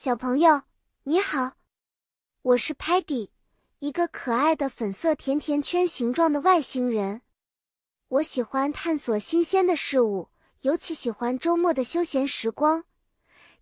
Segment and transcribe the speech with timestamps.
[0.00, 0.62] 小朋友，
[1.02, 1.54] 你好，
[2.42, 3.30] 我是 Patty，
[3.80, 7.22] 一个可爱的粉色甜甜圈形状的外星人。
[8.06, 10.28] 我喜欢探索新鲜的事物，
[10.60, 12.84] 尤其喜欢周末的休闲时光。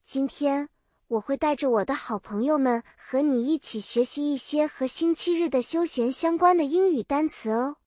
[0.04, 0.68] 今天
[1.06, 7.78] 我会带着我的好朋友们和你一起学习一些和星期日的休闲相关的英语单词哦。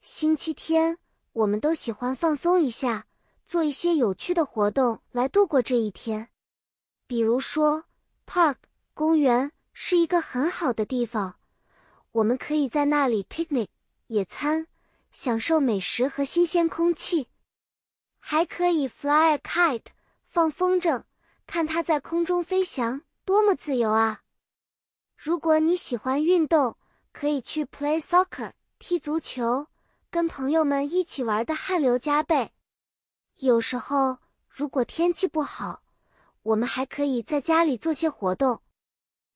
[0.00, 0.98] 星期天，
[1.32, 3.06] 我们都喜欢放松一下，
[3.46, 6.30] 做一些有趣的活动来度过这一天。
[7.08, 7.84] 比如说
[8.26, 8.56] ，park
[8.92, 11.36] 公园是一个很好的地方，
[12.12, 13.68] 我们可以在那里 picnic
[14.08, 14.66] 野餐，
[15.10, 17.28] 享受美食和新鲜空气，
[18.20, 19.86] 还可以 fly a kite
[20.26, 21.04] 放风筝，
[21.46, 24.24] 看它在空中飞翔，多么自由啊！
[25.16, 26.76] 如果你喜欢运动，
[27.12, 29.68] 可以去 play soccer 踢足球，
[30.10, 32.52] 跟朋友们一起玩的汗流浃背。
[33.36, 35.82] 有时候，如果天气不好，
[36.48, 38.62] 我们还可以在家里做些活动，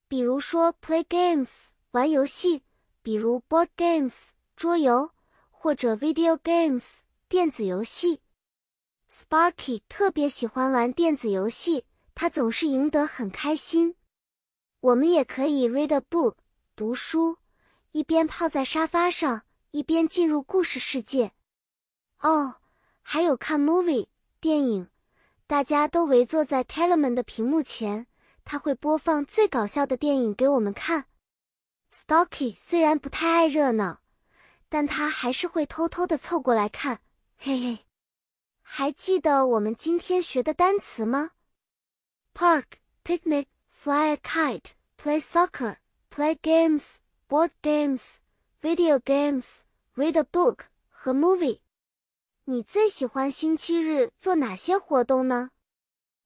[0.09, 2.65] 比如说 play games 玩游戏，
[3.03, 5.11] 比如 board games 桌游，
[5.51, 8.23] 或者 video games 电子游戏。
[9.11, 13.97] Sparky 特别喜欢玩电子游戏，他总是赢得很开心。
[14.81, 16.37] 我们也可以 read a book
[16.75, 17.37] 读书，
[17.91, 21.33] 一边泡在沙发上，一边进入故事世界。
[22.21, 22.55] 哦，
[23.03, 24.07] 还有看 movie
[24.41, 24.89] 电影。
[25.53, 28.07] 大家都围坐在 Telemann 的屏幕前，
[28.43, 31.05] 他会播放最搞笑的电影给我们看。
[31.93, 34.01] Stocky 虽然不太爱热闹，
[34.71, 37.01] 但他还是会偷偷的凑过来看。
[37.37, 37.81] 嘿嘿，
[38.63, 41.33] 还记得我们今天学的单词吗
[42.33, 42.65] ？Park,
[43.05, 45.77] picnic, fly a kite, play soccer,
[46.11, 46.97] play games,
[47.29, 48.21] board games,
[48.63, 49.65] video games,
[49.97, 51.59] read a book 和 movie。
[52.47, 55.51] 你最喜欢星期日做哪些活动呢？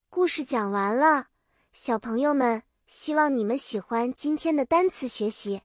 [0.09, 1.27] 故事讲完了，
[1.75, 5.61] 小朋友们，希望你们喜欢今天的单词学习。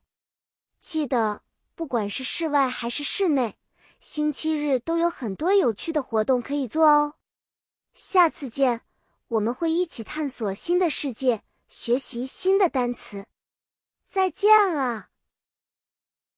[0.78, 1.40] 记得，
[1.74, 3.56] 不管是室外还是室内，
[3.98, 7.14] 星期日都有很多有趣的活动可以做哦。
[7.94, 8.82] 下次见，
[9.28, 13.24] 我们会一起探索新的世界，学习新的单词。
[14.04, 15.11] 再见了。